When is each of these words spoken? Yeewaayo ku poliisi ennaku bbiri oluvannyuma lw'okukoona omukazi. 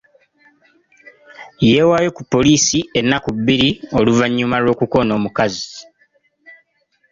Yeewaayo 1.67 2.09
ku 2.17 2.21
poliisi 2.31 2.77
ennaku 2.99 3.29
bbiri 3.37 3.69
oluvannyuma 3.99 4.57
lw'okukoona 4.63 5.11
omukazi. 5.19 5.69